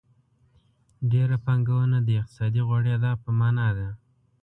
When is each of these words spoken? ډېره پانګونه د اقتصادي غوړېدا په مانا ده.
ډېره 1.11 1.37
پانګونه 1.45 1.97
د 2.03 2.09
اقتصادي 2.19 2.61
غوړېدا 2.67 3.11
په 3.23 3.29
مانا 3.39 3.67
ده. 3.77 3.89